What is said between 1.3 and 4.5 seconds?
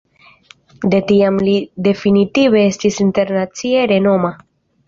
li definitive estis internacie renoma.